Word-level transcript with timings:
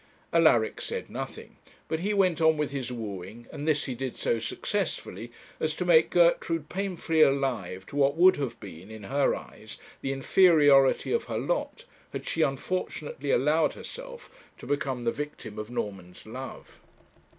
Alaric 0.33 0.81
said 0.81 1.11
nothing; 1.11 1.57
but 1.87 1.99
he 1.99 2.11
went 2.11 2.41
on 2.41 2.57
with 2.57 2.71
his 2.71 2.91
wooing, 2.91 3.45
and 3.53 3.67
this 3.67 3.83
he 3.85 3.93
did 3.93 4.17
so 4.17 4.39
successfully, 4.39 5.31
as 5.59 5.75
to 5.75 5.85
make 5.85 6.09
Gertrude 6.09 6.69
painfully 6.69 7.21
alive 7.21 7.85
to 7.85 7.95
what 7.95 8.17
would 8.17 8.37
have 8.37 8.59
been, 8.59 8.89
in 8.89 9.03
her 9.03 9.35
eyes, 9.35 9.77
the 10.01 10.11
inferiority 10.11 11.11
of 11.13 11.25
her 11.25 11.37
lot, 11.37 11.85
had 12.13 12.25
she 12.27 12.41
unfortunately 12.41 13.29
allowed 13.29 13.73
herself 13.75 14.31
to 14.57 14.65
become 14.65 15.03
the 15.03 15.11
victim 15.11 15.59
of 15.59 15.69
Norman's 15.69 16.25
love. 16.25 16.79